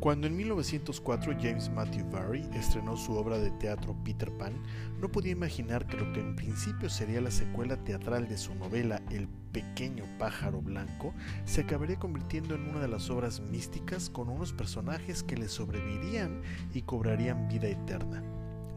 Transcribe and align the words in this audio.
Cuando 0.00 0.28
en 0.28 0.36
1904 0.36 1.34
James 1.40 1.68
Matthew 1.70 2.08
Barrie 2.08 2.48
estrenó 2.54 2.96
su 2.96 3.14
obra 3.14 3.36
de 3.36 3.50
teatro 3.50 3.96
Peter 4.04 4.30
Pan, 4.30 4.52
no 5.00 5.10
podía 5.10 5.32
imaginar 5.32 5.88
que 5.88 5.96
lo 5.96 6.12
que 6.12 6.20
en 6.20 6.36
principio 6.36 6.88
sería 6.88 7.20
la 7.20 7.32
secuela 7.32 7.76
teatral 7.82 8.28
de 8.28 8.38
su 8.38 8.54
novela 8.54 9.02
El 9.10 9.26
pequeño 9.50 10.04
pájaro 10.16 10.62
blanco 10.62 11.14
se 11.46 11.62
acabaría 11.62 11.98
convirtiendo 11.98 12.54
en 12.54 12.68
una 12.68 12.78
de 12.78 12.86
las 12.86 13.10
obras 13.10 13.40
místicas 13.40 14.08
con 14.08 14.28
unos 14.28 14.52
personajes 14.52 15.24
que 15.24 15.36
le 15.36 15.48
sobrevivirían 15.48 16.42
y 16.72 16.82
cobrarían 16.82 17.48
vida 17.48 17.66
eterna. 17.66 18.22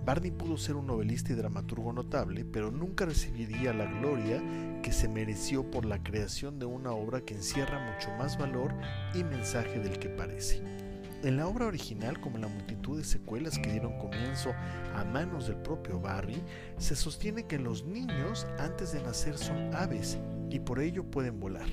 Barney 0.03 0.31
pudo 0.31 0.57
ser 0.57 0.75
un 0.75 0.87
novelista 0.87 1.33
y 1.33 1.35
dramaturgo 1.35 1.93
notable, 1.93 2.45
pero 2.45 2.71
nunca 2.71 3.05
recibiría 3.05 3.73
la 3.73 3.85
gloria 3.85 4.41
que 4.81 4.91
se 4.91 5.07
mereció 5.07 5.69
por 5.69 5.85
la 5.85 6.01
creación 6.01 6.57
de 6.57 6.65
una 6.65 6.93
obra 6.93 7.21
que 7.21 7.35
encierra 7.35 7.93
mucho 7.93 8.09
más 8.17 8.39
valor 8.39 8.73
y 9.13 9.23
mensaje 9.23 9.77
del 9.77 9.99
que 9.99 10.09
parece. 10.09 10.80
En 11.23 11.37
la 11.37 11.45
obra 11.45 11.67
original, 11.67 12.19
como 12.19 12.37
en 12.37 12.41
la 12.41 12.47
multitud 12.47 12.97
de 12.97 13.03
secuelas 13.03 13.59
que 13.59 13.71
dieron 13.71 13.95
comienzo 13.99 14.53
a 14.95 15.03
manos 15.03 15.47
del 15.47 15.57
propio 15.57 15.99
Barry, 15.99 16.41
se 16.77 16.95
sostiene 16.95 17.45
que 17.45 17.59
los 17.59 17.85
niños 17.85 18.47
antes 18.57 18.91
de 18.91 19.03
nacer 19.03 19.37
son 19.37 19.73
aves 19.75 20.17
y 20.49 20.59
por 20.59 20.79
ello 20.79 21.03
pueden 21.03 21.39
volar. 21.39 21.67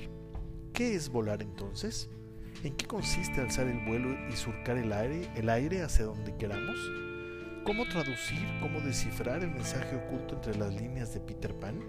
¿Qué 0.71 0.93
es 0.93 1.09
volar 1.09 1.41
entonces? 1.41 2.11
¿En 2.63 2.75
qué 2.77 2.85
consiste 2.85 3.41
alzar 3.41 3.65
el 3.65 3.83
vuelo 3.87 4.09
y 4.29 4.35
surcar 4.35 4.77
el 4.77 4.93
aire, 4.93 5.27
el 5.35 5.49
aire 5.49 5.81
hacia 5.81 6.05
donde 6.05 6.35
queramos? 6.37 6.77
¿Cómo 7.65 7.87
traducir, 7.87 8.47
cómo 8.61 8.79
descifrar 8.81 9.43
el 9.43 9.49
mensaje 9.49 9.95
oculto 9.95 10.35
entre 10.35 10.57
las 10.57 10.75
líneas 10.75 11.11
de 11.15 11.21
Peter 11.21 11.55
Pan? 11.55 11.79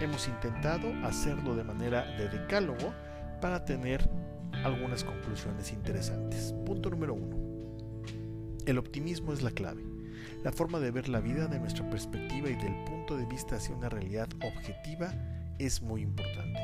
Hemos 0.00 0.28
intentado 0.28 0.92
hacerlo 1.04 1.56
de 1.56 1.64
manera 1.64 2.04
de 2.16 2.28
decálogo 2.28 2.94
para 3.40 3.64
tener 3.64 4.08
algunas 4.66 5.04
conclusiones 5.04 5.72
interesantes. 5.72 6.52
Punto 6.64 6.90
número 6.90 7.14
uno. 7.14 7.36
El 8.66 8.78
optimismo 8.78 9.32
es 9.32 9.42
la 9.42 9.52
clave. 9.52 9.84
La 10.42 10.52
forma 10.52 10.80
de 10.80 10.90
ver 10.90 11.08
la 11.08 11.20
vida 11.20 11.46
de 11.46 11.60
nuestra 11.60 11.88
perspectiva 11.88 12.50
y 12.50 12.56
del 12.56 12.84
punto 12.84 13.16
de 13.16 13.26
vista 13.26 13.56
hacia 13.56 13.76
una 13.76 13.88
realidad 13.88 14.28
objetiva 14.42 15.14
es 15.58 15.82
muy 15.82 16.02
importante. 16.02 16.60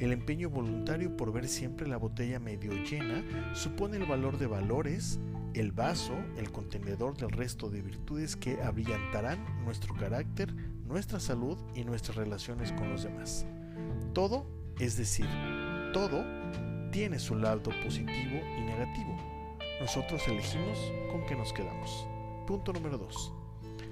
El 0.00 0.12
empeño 0.12 0.50
voluntario 0.50 1.16
por 1.16 1.32
ver 1.32 1.48
siempre 1.48 1.88
la 1.88 1.96
botella 1.96 2.38
medio 2.38 2.72
llena 2.84 3.24
supone 3.54 3.96
el 3.96 4.04
valor 4.04 4.36
de 4.36 4.46
valores, 4.46 5.18
el 5.54 5.72
vaso, 5.72 6.14
el 6.36 6.52
contenedor 6.52 7.16
del 7.16 7.30
resto 7.30 7.70
de 7.70 7.80
virtudes 7.80 8.36
que 8.36 8.62
abrillantarán 8.62 9.64
nuestro 9.64 9.94
carácter, 9.94 10.54
nuestra 10.86 11.18
salud 11.18 11.56
y 11.74 11.84
nuestras 11.84 12.18
relaciones 12.18 12.72
con 12.72 12.90
los 12.90 13.04
demás. 13.04 13.46
Todo, 14.12 14.46
es 14.78 14.98
decir, 14.98 15.26
todo 15.94 16.35
tiene 16.96 17.18
su 17.18 17.34
lado 17.34 17.70
positivo 17.84 18.40
y 18.56 18.62
negativo. 18.62 19.14
Nosotros 19.82 20.26
elegimos 20.28 20.78
con 21.12 21.26
qué 21.26 21.36
nos 21.36 21.52
quedamos. 21.52 22.08
Punto 22.46 22.72
número 22.72 22.96
2. 22.96 23.34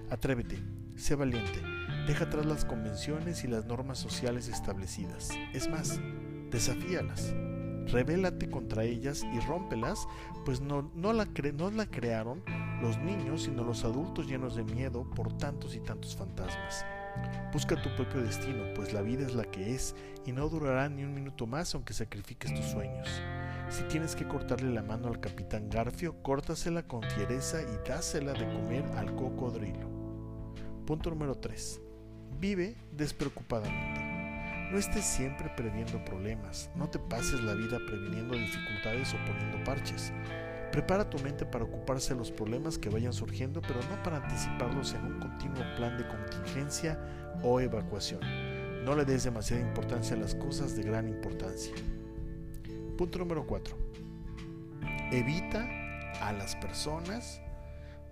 Atrévete, 0.08 0.58
sé 0.96 1.14
valiente, 1.14 1.60
deja 2.06 2.24
atrás 2.24 2.46
las 2.46 2.64
convenciones 2.64 3.44
y 3.44 3.48
las 3.48 3.66
normas 3.66 3.98
sociales 3.98 4.48
establecidas. 4.48 5.28
Es 5.52 5.68
más, 5.68 6.00
desafíalas. 6.50 7.34
Rebélate 7.88 8.48
contra 8.48 8.84
ellas 8.84 9.22
y 9.34 9.38
rómpelas, 9.40 10.08
pues 10.46 10.62
no, 10.62 10.90
no, 10.94 11.12
la 11.12 11.26
no 11.58 11.70
la 11.72 11.84
crearon 11.84 12.42
los 12.80 12.96
niños, 13.00 13.42
sino 13.42 13.64
los 13.64 13.84
adultos 13.84 14.26
llenos 14.26 14.56
de 14.56 14.64
miedo 14.64 15.04
por 15.10 15.36
tantos 15.36 15.76
y 15.76 15.80
tantos 15.80 16.16
fantasmas. 16.16 16.86
Busca 17.52 17.80
tu 17.80 17.94
propio 17.94 18.22
destino, 18.22 18.64
pues 18.74 18.92
la 18.92 19.02
vida 19.02 19.24
es 19.24 19.34
la 19.34 19.44
que 19.44 19.74
es 19.74 19.94
y 20.26 20.32
no 20.32 20.48
durará 20.48 20.88
ni 20.88 21.04
un 21.04 21.14
minuto 21.14 21.46
más 21.46 21.74
aunque 21.74 21.92
sacrifiques 21.92 22.52
tus 22.52 22.64
sueños. 22.64 23.08
Si 23.68 23.82
tienes 23.84 24.14
que 24.14 24.26
cortarle 24.26 24.72
la 24.72 24.82
mano 24.82 25.08
al 25.08 25.20
capitán 25.20 25.70
Garfio, 25.70 26.22
córtasela 26.22 26.82
con 26.82 27.02
fiereza 27.02 27.62
y 27.62 27.88
dásela 27.88 28.32
de 28.32 28.46
comer 28.52 28.84
al 28.96 29.14
cocodrilo. 29.14 29.88
Punto 30.86 31.10
número 31.10 31.34
3. 31.36 31.80
Vive 32.38 32.76
despreocupadamente. 32.92 34.00
No 34.70 34.78
estés 34.78 35.04
siempre 35.04 35.50
previendo 35.56 36.04
problemas, 36.04 36.70
no 36.74 36.88
te 36.90 36.98
pases 36.98 37.40
la 37.40 37.54
vida 37.54 37.78
previniendo 37.86 38.34
dificultades 38.34 39.14
o 39.14 39.16
poniendo 39.24 39.62
parches. 39.62 40.12
Prepara 40.74 41.08
tu 41.08 41.20
mente 41.20 41.46
para 41.46 41.62
ocuparse 41.62 42.14
de 42.14 42.18
los 42.18 42.32
problemas 42.32 42.78
que 42.78 42.88
vayan 42.88 43.12
surgiendo, 43.12 43.62
pero 43.62 43.78
no 43.88 44.02
para 44.02 44.16
anticiparlos 44.16 44.92
en 44.94 45.04
un 45.04 45.20
continuo 45.20 45.62
plan 45.76 45.96
de 45.96 46.04
contingencia 46.04 46.98
o 47.44 47.60
evacuación. 47.60 48.18
No 48.84 48.96
le 48.96 49.04
des 49.04 49.22
demasiada 49.22 49.62
importancia 49.62 50.16
a 50.16 50.18
las 50.18 50.34
cosas 50.34 50.74
de 50.74 50.82
gran 50.82 51.08
importancia. 51.08 51.72
Punto 52.98 53.20
número 53.20 53.46
4. 53.46 53.78
Evita 55.12 55.64
a 56.20 56.32
las 56.32 56.56
personas 56.56 57.40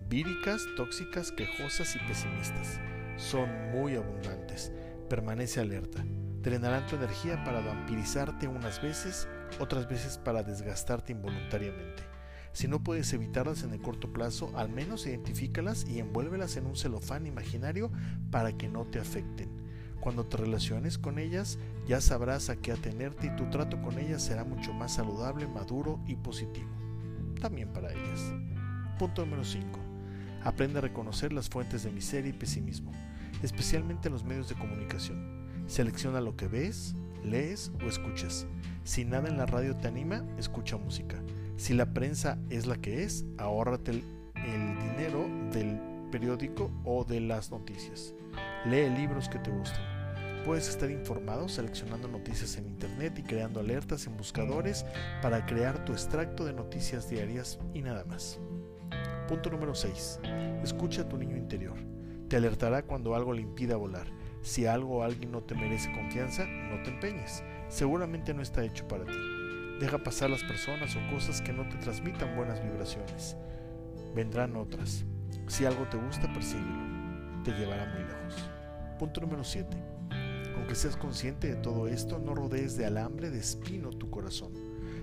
víricas, 0.09 0.63
tóxicas, 0.77 1.33
quejosas 1.33 1.97
y 1.97 1.99
pesimistas. 2.07 2.79
Son 3.17 3.73
muy 3.73 3.97
abundantes. 3.97 4.71
Permanece 5.09 5.59
alerta. 5.59 6.05
Drenarán 6.43 6.87
tu 6.87 6.95
energía 6.95 7.43
para 7.43 7.59
vampirizarte 7.59 8.47
unas 8.47 8.81
veces, 8.81 9.27
otras 9.59 9.89
veces 9.89 10.17
para 10.17 10.45
desgastarte 10.45 11.11
involuntariamente. 11.11 12.12
Si 12.53 12.69
no 12.69 12.83
puedes 12.83 13.13
evitarlas 13.13 13.63
en 13.63 13.73
el 13.73 13.81
corto 13.81 14.13
plazo, 14.13 14.53
al 14.57 14.69
menos 14.69 15.07
identifícalas 15.07 15.87
y 15.89 15.99
envuélvelas 15.99 16.57
en 16.57 16.67
un 16.67 16.77
celofán 16.77 17.27
imaginario 17.27 17.91
para 18.31 18.53
que 18.53 18.69
no 18.69 18.85
te 18.85 18.99
afecten. 19.01 19.49
Cuando 20.01 20.27
te 20.27 20.37
relaciones 20.37 20.99
con 20.99 21.19
ellas, 21.19 21.59
ya 21.87 22.01
sabrás 22.01 22.51
a 22.51 22.57
qué 22.57 22.73
atenerte 22.73 23.29
y 23.29 23.37
tu 23.37 23.49
trato 23.51 23.81
con 23.81 23.99
ellas 23.99 24.23
será 24.23 24.45
mucho 24.45 24.73
más 24.75 24.95
saludable, 24.95 25.47
maduro 25.47 26.01
y 26.07 26.17
positivo. 26.17 26.69
También 27.41 27.73
para 27.73 27.93
ellas. 27.93 28.21
Punto 28.99 29.25
número 29.25 29.45
5. 29.45 29.79
Aprende 30.45 30.79
a 30.79 30.83
reconocer 30.83 31.33
las 31.33 31.49
fuentes 31.49 31.85
de 31.85 31.93
miseria 31.93 32.31
y 32.31 32.35
pesimismo, 32.35 32.93
especialmente 33.43 34.09
en 34.09 34.15
los 34.15 34.25
medios 34.25 34.49
de 34.49 34.57
comunicación. 34.57 35.47
Selecciona 35.69 36.21
lo 36.21 36.37
que 36.37 36.49
ves, 36.49 36.97
lees 37.25 37.73
o 37.83 37.89
escuchas. 37.89 38.47
Si 38.85 39.05
nada 39.05 39.29
en 39.29 39.39
la 39.39 39.47
radio 39.47 39.77
te 39.77 39.89
anima, 39.89 40.25
escucha 40.37 40.77
música. 40.77 41.23
Si 41.57 41.75
la 41.75 41.93
prensa 41.93 42.39
es 42.51 42.67
la 42.67 42.77
que 42.77 43.05
es, 43.05 43.25
ahórrate 43.39 43.93
el, 43.93 44.03
dinero 44.35 45.29
del 45.53 45.79
periódico 46.11 46.71
o 46.85 47.05
de 47.05 47.21
las 47.21 47.51
noticias. 47.51 48.15
Lee 48.67 48.91
libros 48.91 49.29
que 49.29 49.39
te 49.39 49.51
gusten. 49.51 49.81
Puedes 50.45 50.69
estar 50.69 50.91
informado 50.91 51.49
seleccionando 51.49 52.09
noticias 52.09 52.57
en 52.57 52.67
internet 52.67 53.17
y 53.19 53.23
creando 53.23 53.61
alertas 53.61 54.07
en 54.07 54.17
buscadores 54.17 54.85
para 55.21 55.47
crear 55.47 55.85
tu 55.85 55.93
extracto 55.93 56.45
de 56.45 56.53
noticias 56.53 57.09
diarias 57.09 57.61
y 57.73 57.83
nada 57.83 58.05
más. 58.05 58.41
Punto 59.29 59.51
número 59.51 59.75
6. 59.75 60.21
Escucha 60.65 61.03
a 61.03 61.09
tu 61.09 61.17
niño 61.17 61.37
interior. 61.37 61.79
Te 62.29 62.37
alertará 62.37 62.83
cuando 62.83 63.15
algo 63.15 63.33
le 63.33 63.43
impida 63.43 63.77
volar. 63.77 64.09
Si 64.41 64.67
algo 64.67 64.99
o 64.99 65.03
alguien 65.03 65.31
no 65.31 65.43
te 65.43 65.55
merece 65.55 65.93
confianza, 65.93 66.45
no 66.47 66.83
te 66.83 66.91
empeñes. 66.91 67.45
Seguramente 67.69 68.35
no 68.35 68.43
está 68.43 68.65
hecho 68.65 68.89
para 68.89 69.05
ti. 69.05 69.42
Deja 69.83 69.99
pasar 69.99 70.31
las 70.31 70.45
personas 70.45 70.95
o 70.95 71.13
cosas 71.13 71.41
que 71.41 71.53
no 71.53 71.69
te 71.69 71.77
transmitan 71.79 72.37
buenas 72.37 72.63
vibraciones. 72.63 73.37
Vendrán 74.15 74.55
otras. 74.55 75.05
Si 75.49 75.65
algo 75.65 75.89
te 75.89 75.97
gusta, 75.97 76.33
persíguelo. 76.33 77.43
Te 77.43 77.51
llevará 77.51 77.93
muy 77.93 78.05
lejos. 78.05 78.49
Punto 79.01 79.21
número 79.23 79.43
7. 79.43 79.77
Aunque 80.55 80.77
seas 80.77 80.97
consciente 80.97 81.49
de 81.49 81.57
todo 81.57 81.89
esto, 81.89 82.21
no 82.21 82.33
rodees 82.33 82.77
de 82.77 82.87
alambre 82.87 83.31
de 83.31 83.41
espino 83.41 83.91
tu 83.91 84.09
corazón. 84.09 84.53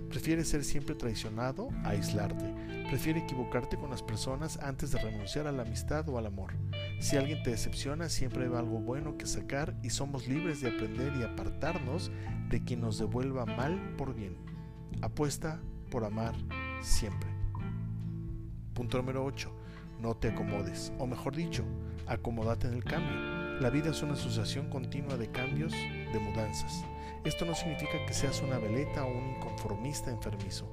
Prefiere 0.08 0.46
ser 0.46 0.64
siempre 0.64 0.96
traicionado 0.96 1.68
a 1.84 1.90
aislarte. 1.90 2.56
Prefiere 2.88 3.20
equivocarte 3.20 3.76
con 3.76 3.90
las 3.90 4.02
personas 4.02 4.60
antes 4.62 4.92
de 4.92 5.00
renunciar 5.00 5.46
a 5.46 5.52
la 5.52 5.64
amistad 5.64 6.08
o 6.08 6.18
al 6.18 6.26
amor. 6.26 6.54
Si 7.02 7.18
alguien 7.18 7.44
te 7.44 7.50
decepciona, 7.50 8.08
siempre 8.08 8.46
hay 8.46 8.54
algo 8.56 8.80
bueno 8.80 9.18
que 9.18 9.26
sacar 9.26 9.76
y 9.84 9.90
somos 9.90 10.30
libres 10.30 10.62
de 10.62 10.70
aprender 10.70 11.12
y 11.20 11.24
apartarnos 11.24 12.14
de 12.48 12.64
quien 12.64 12.80
nos 12.80 12.98
devuelva 12.98 13.46
mal 13.46 13.78
por 13.98 14.16
bien. 14.16 14.49
Apuesta 15.02 15.62
por 15.92 16.04
amar 16.04 16.36
siempre. 16.82 17.30
Punto 18.74 18.98
número 18.98 19.24
8. 19.26 19.52
No 20.00 20.16
te 20.16 20.30
acomodes, 20.30 20.94
o 20.98 21.06
mejor 21.06 21.36
dicho, 21.36 21.66
acomódate 22.08 22.68
en 22.68 22.74
el 22.74 22.84
cambio. 22.84 23.60
La 23.60 23.70
vida 23.70 23.90
es 23.90 24.02
una 24.02 24.14
asociación 24.14 24.70
continua 24.70 25.18
de 25.18 25.30
cambios, 25.30 25.74
de 25.74 26.20
mudanzas. 26.20 26.86
Esto 27.26 27.46
no 27.46 27.54
significa 27.54 28.06
que 28.06 28.14
seas 28.14 28.42
una 28.42 28.58
veleta 28.58 29.04
o 29.04 29.12
un 29.12 29.36
inconformista 29.36 30.10
enfermizo. 30.10 30.68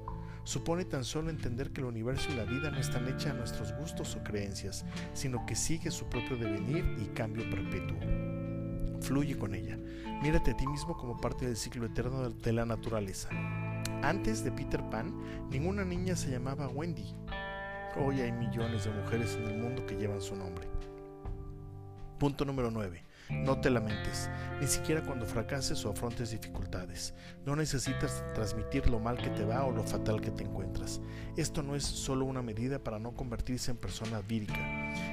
Supone 0.45 0.85
tan 0.85 1.03
solo 1.03 1.31
entender 1.31 1.73
que 1.73 1.81
el 1.81 1.89
universo 1.89 2.31
y 2.31 2.37
la 2.37 2.45
vida 2.45 2.71
no 2.71 2.79
están 2.79 3.09
hechas 3.09 3.33
a 3.33 3.35
nuestros 3.35 3.73
gustos 3.77 4.15
o 4.15 4.23
creencias, 4.23 4.85
sino 5.13 5.45
que 5.45 5.57
sigue 5.57 5.91
su 5.91 6.07
propio 6.07 6.37
devenir 6.37 6.85
y 7.01 7.07
cambio 7.07 7.51
perpetuo. 7.51 7.99
Fluye 9.01 9.37
con 9.37 9.57
ella. 9.57 9.77
Mírate 10.23 10.53
a 10.53 10.57
ti 10.57 10.67
mismo 10.69 10.97
como 10.97 11.17
parte 11.17 11.47
del 11.47 11.57
ciclo 11.57 11.87
eterno 11.87 12.31
de 12.31 12.53
la 12.53 12.65
naturaleza. 12.65 13.29
Antes 14.03 14.45
de 14.45 14.53
Peter 14.53 14.83
Pan, 14.91 15.13
ninguna 15.51 15.85
niña 15.85 16.15
se 16.17 16.31
llamaba 16.31 16.69
Wendy. 16.69 17.15
Hoy 17.97 18.21
hay 18.21 18.33
millones 18.33 18.85
de 18.85 18.91
mujeres 18.91 19.35
en 19.37 19.49
el 19.49 19.59
mundo 19.59 19.87
que 19.87 19.97
llevan 19.97 20.21
su 20.21 20.37
nombre. 20.37 20.69
Punto 22.19 22.45
número 22.45 22.71
9. 22.71 23.03
No 23.31 23.61
te 23.61 23.71
lamentes, 23.71 24.31
ni 24.61 24.69
siquiera 24.69 25.03
cuando 25.03 25.27
fracases 25.27 25.85
o 25.85 25.91
afrontes 25.91 26.31
dificultades. 26.31 27.13
No 27.45 27.57
necesitas 27.57 28.25
transmitir 28.35 28.89
lo 28.89 29.01
mal 29.01 29.19
que 29.19 29.31
te 29.31 29.45
va 29.45 29.65
o 29.65 29.73
lo 29.73 29.83
fatal 29.83 30.21
que 30.21 30.31
te 30.31 30.45
encuentras. 30.45 31.01
Esto 31.37 31.63
no 31.63 31.75
es 31.75 31.83
solo 31.83 32.25
una 32.25 32.43
medida 32.43 32.79
para 32.79 33.01
no 33.01 33.13
convertirse 33.13 33.73
en 33.73 33.79
persona 33.79 34.21
vírica, 34.21 34.55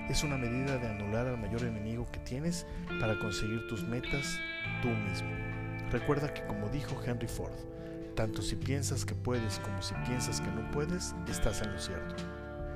es 0.10 0.24
una 0.24 0.38
medida 0.38 0.78
de 0.78 0.88
anular 0.88 1.26
al 1.26 1.40
mayor 1.40 1.64
enemigo 1.64 2.08
que 2.12 2.20
tienes 2.20 2.68
para 3.00 3.18
conseguir 3.18 3.68
tus 3.68 3.84
metas 3.84 4.38
tú 4.82 4.90
mismo. 4.90 5.32
Recuerda 5.92 6.34
que 6.34 6.46
como 6.46 6.70
dijo 6.70 7.02
Henry 7.04 7.28
Ford, 7.28 7.54
tanto 8.16 8.42
si 8.42 8.56
piensas 8.56 9.06
que 9.06 9.16
puedes 9.16 9.60
como 9.60 9.82
si 9.82 9.94
piensas 10.06 10.42
que 10.42 10.52
no 10.52 10.70
puedes, 10.72 11.16
estás 11.28 11.62
en 11.62 11.74
lo 11.74 11.80
cierto. 11.80 12.16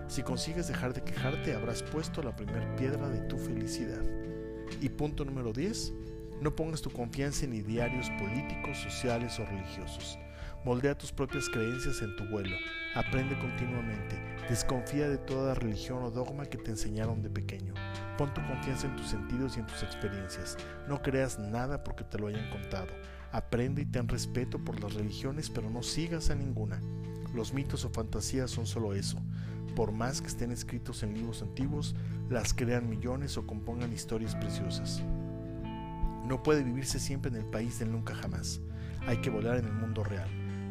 Si 0.07 0.23
consigues 0.23 0.67
dejar 0.67 0.93
de 0.93 1.03
quejarte, 1.03 1.53
habrás 1.53 1.83
puesto 1.83 2.23
la 2.23 2.35
primera 2.35 2.75
piedra 2.75 3.09
de 3.09 3.19
tu 3.21 3.37
felicidad. 3.37 4.01
Y 4.81 4.89
punto 4.89 5.25
número 5.25 5.53
10, 5.53 5.93
no 6.41 6.55
pongas 6.55 6.81
tu 6.81 6.89
confianza 6.89 7.45
en 7.45 7.53
idearios 7.53 8.09
políticos, 8.11 8.77
sociales 8.77 9.39
o 9.39 9.45
religiosos. 9.45 10.17
Moldea 10.63 10.97
tus 10.97 11.11
propias 11.11 11.49
creencias 11.49 12.01
en 12.01 12.15
tu 12.15 12.25
vuelo. 12.25 12.55
Aprende 12.95 13.37
continuamente. 13.39 14.17
Desconfía 14.49 15.07
de 15.07 15.17
toda 15.17 15.53
religión 15.53 16.03
o 16.03 16.11
dogma 16.11 16.45
que 16.45 16.57
te 16.57 16.71
enseñaron 16.71 17.21
de 17.21 17.29
pequeño. 17.29 17.73
Pon 18.17 18.33
tu 18.33 18.41
confianza 18.47 18.87
en 18.87 18.95
tus 18.95 19.07
sentidos 19.07 19.55
y 19.55 19.59
en 19.59 19.67
tus 19.67 19.83
experiencias. 19.83 20.57
No 20.87 21.01
creas 21.01 21.37
nada 21.37 21.83
porque 21.83 22.03
te 22.03 22.17
lo 22.17 22.27
hayan 22.27 22.49
contado. 22.49 22.93
Aprende 23.37 23.83
y 23.83 23.85
ten 23.85 24.07
respeto 24.07 24.57
por 24.57 24.81
las 24.81 24.95
religiones, 24.95 25.51
pero 25.51 25.69
no 25.69 25.83
sigas 25.83 26.31
a 26.31 26.35
ninguna. 26.35 26.81
Los 27.35 27.53
mitos 27.53 27.85
o 27.85 27.89
fantasías 27.91 28.49
son 28.49 28.65
solo 28.65 28.95
eso. 28.95 29.19
Por 29.75 29.91
más 29.91 30.21
que 30.21 30.27
estén 30.27 30.51
escritos 30.51 31.03
en 31.03 31.13
libros 31.13 31.43
antiguos, 31.43 31.95
las 32.31 32.51
crean 32.55 32.89
millones 32.89 33.37
o 33.37 33.45
compongan 33.45 33.93
historias 33.93 34.33
preciosas. 34.33 35.03
No 36.25 36.41
puede 36.41 36.63
vivirse 36.63 36.99
siempre 36.99 37.29
en 37.29 37.37
el 37.37 37.45
país 37.45 37.77
del 37.77 37.91
nunca 37.91 38.15
jamás. 38.15 38.59
Hay 39.05 39.17
que 39.17 39.29
volar 39.29 39.57
en 39.57 39.65
el 39.65 39.73
mundo 39.73 40.03
real. 40.03 40.29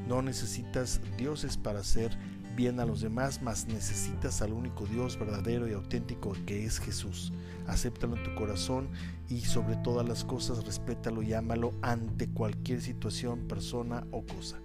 No 0.08 0.20
necesitas 0.20 1.00
dioses 1.16 1.56
para 1.56 1.78
hacer 1.78 2.18
bien 2.56 2.80
a 2.80 2.86
los 2.86 3.02
demás, 3.02 3.42
mas 3.42 3.66
necesitas 3.66 4.40
al 4.40 4.52
único 4.52 4.86
Dios 4.86 5.18
verdadero 5.18 5.68
y 5.68 5.74
auténtico 5.74 6.32
que 6.46 6.64
es 6.64 6.80
Jesús. 6.80 7.32
Acéptalo 7.66 8.16
en 8.16 8.22
tu 8.24 8.34
corazón 8.34 8.88
y 9.28 9.42
sobre 9.42 9.76
todas 9.76 10.08
las 10.08 10.24
cosas 10.24 10.64
respétalo 10.64 11.22
y 11.22 11.34
ámalo 11.34 11.72
ante 11.82 12.28
cualquier 12.28 12.80
situación, 12.80 13.46
persona 13.46 14.06
o 14.10 14.24
cosa. 14.24 14.58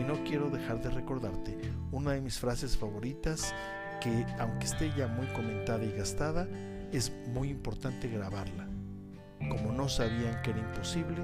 Y 0.00 0.04
no 0.04 0.22
quiero 0.24 0.50
dejar 0.50 0.80
de 0.82 0.90
recordarte 0.90 1.58
una 1.90 2.12
de 2.12 2.20
mis 2.20 2.38
frases 2.38 2.76
favoritas 2.76 3.54
que 4.00 4.24
aunque 4.38 4.66
esté 4.66 4.92
ya 4.96 5.08
muy 5.08 5.26
comentada 5.28 5.84
y 5.84 5.92
gastada, 5.92 6.46
es 6.92 7.12
muy 7.28 7.48
importante 7.48 8.08
grabarla. 8.08 8.68
Como 9.50 9.72
no 9.72 9.88
sabían 9.88 10.40
que 10.42 10.50
era 10.50 10.60
imposible, 10.60 11.22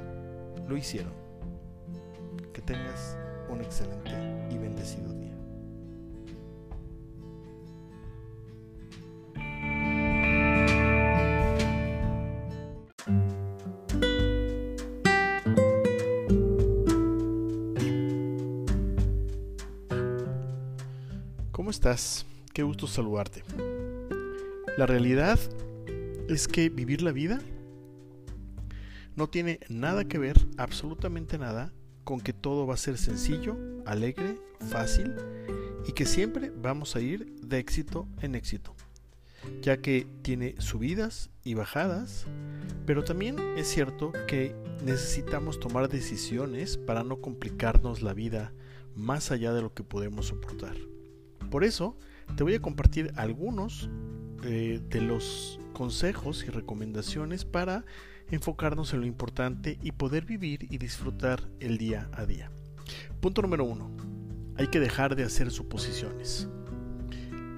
lo 0.67 0.77
hicieron. 0.77 1.15
Que 2.53 2.61
tengas 2.63 3.17
un 3.49 3.61
excelente 3.61 4.11
y 4.51 4.59
bendecido 4.59 5.13
día. 5.13 5.22
Estás? 21.73 22.27
Qué 22.53 22.63
gusto 22.63 22.87
saludarte. 22.87 23.43
La 24.77 24.87
realidad 24.87 25.41
es 26.29 26.47
que 26.47 26.69
vivir 26.69 27.03
la 27.03 27.13
vida 27.13 27.41
no 29.17 29.29
tiene 29.29 29.59
nada 29.69 30.05
que 30.05 30.19
ver, 30.19 30.37
absolutamente 30.59 31.39
nada, 31.39 31.73
con 32.05 32.21
que 32.21 32.35
todo 32.35 32.67
va 32.67 32.75
a 32.75 32.79
ser 32.79 32.99
sencillo, 32.99 33.57
alegre, 33.87 34.39
fácil 34.71 35.15
y 35.87 35.93
que 35.93 36.05
siempre 36.05 36.53
vamos 36.55 36.95
a 36.95 37.01
ir 37.01 37.41
de 37.41 37.59
éxito 37.59 38.07
en 38.21 38.35
éxito, 38.35 38.75
ya 39.63 39.79
que 39.79 40.07
tiene 40.21 40.55
subidas 40.59 41.31
y 41.43 41.55
bajadas, 41.55 42.27
pero 42.85 43.03
también 43.03 43.39
es 43.57 43.69
cierto 43.69 44.13
que 44.29 44.55
necesitamos 44.85 45.59
tomar 45.59 45.89
decisiones 45.89 46.77
para 46.77 47.03
no 47.03 47.21
complicarnos 47.21 48.03
la 48.03 48.13
vida 48.13 48.53
más 48.95 49.31
allá 49.31 49.53
de 49.55 49.63
lo 49.63 49.73
que 49.73 49.85
podemos 49.85 50.27
soportar. 50.27 50.77
Por 51.53 51.65
eso 51.65 51.99
te 52.35 52.45
voy 52.45 52.55
a 52.55 52.63
compartir 52.63 53.13
algunos 53.15 53.91
eh, 54.43 54.81
de 54.89 55.01
los 55.03 55.61
consejos 55.75 56.45
y 56.45 56.51
recomendaciones 56.51 57.45
para 57.45 57.85
enfocarnos 58.31 58.95
en 58.95 59.03
lo 59.03 59.07
importante 59.07 59.79
y 59.83 59.93
poder 59.93 60.25
vivir 60.25 60.67
y 60.71 60.79
disfrutar 60.79 61.47
el 61.61 61.77
día 61.77 62.09
a 62.15 62.25
día. 62.25 62.51
Punto 63.21 63.43
número 63.43 63.65
uno. 63.65 63.91
Hay 64.57 64.69
que 64.69 64.81
dejar 64.81 65.15
de 65.15 65.25
hacer 65.25 65.51
suposiciones. 65.51 66.49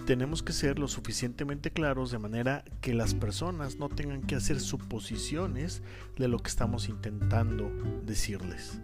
Tenemos 0.06 0.42
que 0.42 0.52
ser 0.52 0.80
lo 0.80 0.88
suficientemente 0.88 1.70
claros 1.70 2.10
de 2.10 2.18
manera 2.18 2.64
que 2.80 2.94
las 2.94 3.14
personas 3.14 3.78
no 3.78 3.90
tengan 3.90 4.22
que 4.22 4.34
hacer 4.34 4.58
suposiciones 4.58 5.82
de 6.18 6.26
lo 6.26 6.40
que 6.40 6.50
estamos 6.50 6.88
intentando 6.88 7.70
decirles. 8.04 8.80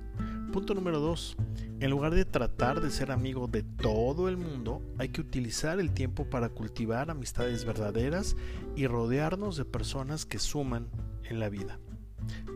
Punto 0.52 0.74
número 0.74 0.98
2. 0.98 1.36
En 1.78 1.90
lugar 1.90 2.12
de 2.12 2.24
tratar 2.24 2.80
de 2.80 2.90
ser 2.90 3.12
amigo 3.12 3.46
de 3.46 3.62
todo 3.62 4.28
el 4.28 4.36
mundo, 4.36 4.82
hay 4.98 5.10
que 5.10 5.20
utilizar 5.20 5.78
el 5.78 5.92
tiempo 5.92 6.28
para 6.28 6.48
cultivar 6.48 7.08
amistades 7.08 7.64
verdaderas 7.64 8.36
y 8.74 8.88
rodearnos 8.88 9.56
de 9.56 9.64
personas 9.64 10.26
que 10.26 10.40
suman 10.40 10.88
en 11.22 11.38
la 11.38 11.50
vida. 11.50 11.78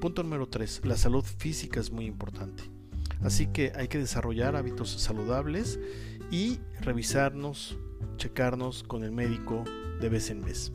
Punto 0.01 0.25
número 0.25 0.49
3. 0.49 0.83
La 0.85 0.97
salud 0.97 1.23
física 1.23 1.79
es 1.79 1.93
muy 1.93 2.07
importante. 2.07 2.65
Así 3.23 3.47
que 3.47 3.73
hay 3.77 3.87
que 3.87 3.99
desarrollar 3.99 4.57
hábitos 4.57 4.91
saludables 4.91 5.79
y 6.33 6.59
revisarnos, 6.81 7.79
checarnos 8.17 8.83
con 8.83 9.05
el 9.05 9.13
médico 9.13 9.63
de 10.01 10.09
vez 10.09 10.31
en 10.31 10.41
vez. 10.41 10.73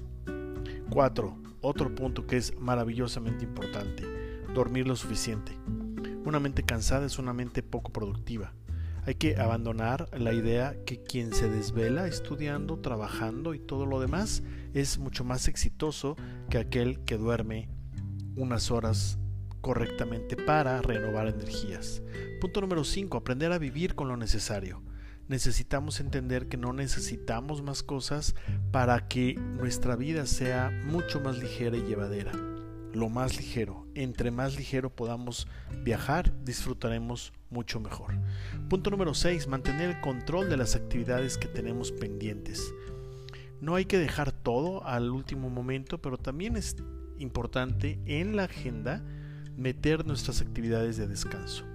4. 0.89 1.37
Otro 1.59 1.93
punto 1.93 2.25
que 2.25 2.37
es 2.37 2.57
maravillosamente 2.57 3.43
importante. 3.43 4.05
Dormir 4.55 4.87
lo 4.87 4.95
suficiente. 4.95 5.51
Una 6.25 6.39
mente 6.39 6.63
cansada 6.63 7.05
es 7.05 7.17
una 7.17 7.33
mente 7.33 7.63
poco 7.63 7.91
productiva. 7.91 8.53
Hay 9.05 9.15
que 9.15 9.37
abandonar 9.37 10.09
la 10.17 10.33
idea 10.33 10.75
que 10.85 11.01
quien 11.01 11.33
se 11.33 11.49
desvela 11.49 12.07
estudiando, 12.07 12.79
trabajando 12.79 13.53
y 13.53 13.59
todo 13.59 13.85
lo 13.85 13.99
demás 13.99 14.43
es 14.73 14.99
mucho 14.99 15.23
más 15.23 15.47
exitoso 15.47 16.15
que 16.49 16.57
aquel 16.57 17.03
que 17.05 17.17
duerme 17.17 17.69
unas 18.35 18.69
horas 18.69 19.17
correctamente 19.61 20.35
para 20.35 20.81
renovar 20.81 21.27
energías. 21.27 22.01
Punto 22.41 22.61
número 22.61 22.83
5. 22.83 23.17
Aprender 23.17 23.51
a 23.51 23.57
vivir 23.57 23.95
con 23.95 24.07
lo 24.07 24.17
necesario. 24.17 24.83
Necesitamos 25.27 25.99
entender 25.99 26.47
que 26.47 26.57
no 26.57 26.73
necesitamos 26.73 27.61
más 27.61 27.83
cosas 27.83 28.35
para 28.71 29.07
que 29.07 29.35
nuestra 29.35 29.95
vida 29.95 30.25
sea 30.25 30.71
mucho 30.85 31.19
más 31.21 31.37
ligera 31.37 31.77
y 31.77 31.83
llevadera. 31.83 32.48
Lo 32.93 33.09
más 33.09 33.37
ligero. 33.37 33.85
Entre 33.93 34.31
más 34.31 34.55
ligero 34.55 34.89
podamos 34.89 35.47
viajar, 35.83 36.33
disfrutaremos 36.43 37.33
mucho 37.49 37.79
mejor. 37.79 38.15
Punto 38.69 38.89
número 38.89 39.13
6. 39.13 39.47
Mantener 39.47 39.91
el 39.91 40.01
control 40.01 40.49
de 40.49 40.57
las 40.57 40.75
actividades 40.75 41.37
que 41.37 41.47
tenemos 41.47 41.91
pendientes. 41.91 42.73
No 43.61 43.75
hay 43.75 43.85
que 43.85 43.99
dejar 43.99 44.31
todo 44.31 44.85
al 44.85 45.11
último 45.11 45.49
momento, 45.49 46.01
pero 46.01 46.17
también 46.17 46.55
es 46.55 46.77
importante 47.19 47.99
en 48.05 48.35
la 48.35 48.45
agenda 48.45 49.03
meter 49.55 50.05
nuestras 50.07 50.41
actividades 50.41 50.97
de 50.97 51.07
descanso. 51.07 51.65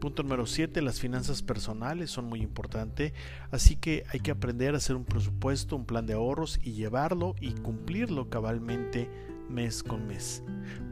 Punto 0.00 0.22
número 0.22 0.46
7, 0.46 0.80
las 0.80 0.98
finanzas 0.98 1.42
personales 1.42 2.10
son 2.10 2.24
muy 2.26 2.40
importantes, 2.40 3.12
así 3.50 3.76
que 3.76 4.04
hay 4.08 4.20
que 4.20 4.30
aprender 4.30 4.74
a 4.74 4.78
hacer 4.78 4.96
un 4.96 5.04
presupuesto, 5.04 5.76
un 5.76 5.84
plan 5.84 6.06
de 6.06 6.14
ahorros 6.14 6.58
y 6.62 6.72
llevarlo 6.72 7.34
y 7.38 7.52
cumplirlo 7.52 8.30
cabalmente 8.30 9.10
mes 9.50 9.82
con 9.82 10.06
mes. 10.06 10.42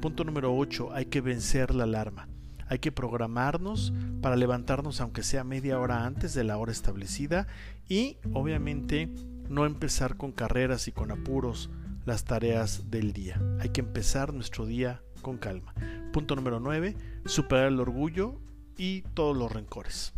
Punto 0.00 0.24
número 0.24 0.54
8, 0.54 0.92
hay 0.92 1.06
que 1.06 1.20
vencer 1.20 1.74
la 1.74 1.84
alarma. 1.84 2.28
Hay 2.68 2.80
que 2.80 2.92
programarnos 2.92 3.92
para 4.20 4.36
levantarnos 4.36 5.00
aunque 5.00 5.22
sea 5.22 5.44
media 5.44 5.78
hora 5.78 6.04
antes 6.04 6.34
de 6.34 6.44
la 6.44 6.58
hora 6.58 6.72
establecida 6.72 7.46
y 7.88 8.18
obviamente 8.34 9.08
no 9.48 9.64
empezar 9.64 10.16
con 10.16 10.32
carreras 10.32 10.86
y 10.88 10.92
con 10.92 11.10
apuros 11.10 11.70
las 12.04 12.24
tareas 12.24 12.90
del 12.90 13.12
día. 13.12 13.40
Hay 13.60 13.70
que 13.70 13.80
empezar 13.80 14.34
nuestro 14.34 14.66
día 14.66 15.00
con 15.22 15.38
calma. 15.38 15.74
Punto 16.12 16.36
número 16.36 16.60
9. 16.60 16.96
Superar 17.24 17.68
el 17.68 17.80
orgullo 17.80 18.40
y 18.76 19.02
todos 19.14 19.36
los 19.36 19.50
rencores. 19.50 20.14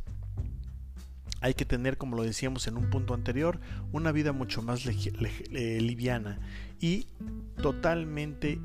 Hay 1.40 1.54
que 1.54 1.64
tener, 1.64 1.97
como 1.97 2.16
lo 2.16 2.23
decíamos 2.23 2.66
en 2.66 2.76
un 2.76 2.90
punto 2.90 3.14
anterior, 3.14 3.61
una 3.92 4.12
vida 4.12 4.32
mucho 4.32 4.62
más 4.62 4.85
liviana 4.85 6.38
y 6.80 7.06
totalmente 7.61 8.61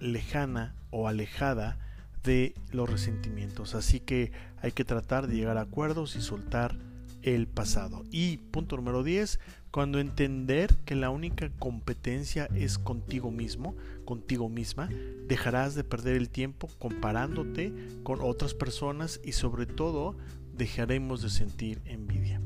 lejana 0.00 0.74
o 0.90 1.08
alejada 1.08 1.78
de 2.22 2.54
los 2.72 2.88
resentimientos. 2.88 3.74
Así 3.74 4.00
que 4.00 4.32
hay 4.62 4.72
que 4.72 4.84
tratar 4.84 5.26
de 5.26 5.36
llegar 5.36 5.58
a 5.58 5.62
acuerdos 5.62 6.16
y 6.16 6.20
soltar 6.20 6.76
el 7.22 7.46
pasado. 7.46 8.04
Y 8.10 8.38
punto 8.38 8.76
número 8.76 9.02
10, 9.02 9.40
cuando 9.70 10.00
entender 10.00 10.74
que 10.84 10.94
la 10.94 11.10
única 11.10 11.50
competencia 11.58 12.48
es 12.54 12.78
contigo 12.78 13.30
mismo, 13.30 13.76
contigo 14.04 14.48
misma, 14.48 14.88
dejarás 15.28 15.74
de 15.74 15.84
perder 15.84 16.16
el 16.16 16.30
tiempo 16.30 16.68
comparándote 16.78 17.72
con 18.02 18.20
otras 18.20 18.54
personas 18.54 19.20
y 19.24 19.32
sobre 19.32 19.66
todo 19.66 20.16
dejaremos 20.60 21.22
de 21.22 21.30
sentir 21.30 21.80
envidia. 21.86 22.38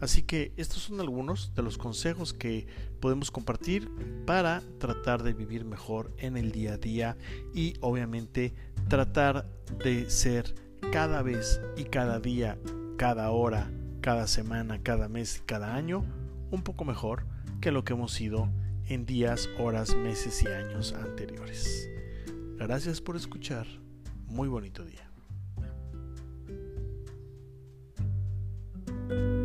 Así 0.00 0.22
que 0.22 0.52
estos 0.56 0.82
son 0.82 0.98
algunos 0.98 1.54
de 1.54 1.62
los 1.62 1.78
consejos 1.78 2.34
que 2.34 2.66
podemos 2.98 3.30
compartir 3.30 3.88
para 4.26 4.60
tratar 4.78 5.22
de 5.22 5.34
vivir 5.34 5.64
mejor 5.64 6.12
en 6.18 6.36
el 6.36 6.50
día 6.50 6.72
a 6.72 6.78
día 6.78 7.16
y 7.54 7.74
obviamente 7.80 8.54
tratar 8.88 9.46
de 9.84 10.10
ser 10.10 10.52
cada 10.90 11.22
vez 11.22 11.60
y 11.76 11.84
cada 11.84 12.18
día, 12.18 12.58
cada 12.96 13.30
hora, 13.30 13.70
cada 14.00 14.26
semana, 14.26 14.82
cada 14.82 15.08
mes, 15.08 15.40
cada 15.46 15.76
año 15.76 16.04
un 16.50 16.62
poco 16.62 16.84
mejor 16.84 17.24
que 17.60 17.70
lo 17.70 17.84
que 17.84 17.92
hemos 17.92 18.12
sido 18.12 18.48
en 18.88 19.06
días, 19.06 19.48
horas, 19.60 19.94
meses 19.94 20.42
y 20.42 20.48
años 20.48 20.92
anteriores. 20.92 21.88
Gracias 22.56 23.00
por 23.00 23.14
escuchar. 23.14 23.68
Muy 24.26 24.48
bonito 24.48 24.84
día. 24.84 25.09
thank 29.10 29.20
you 29.20 29.39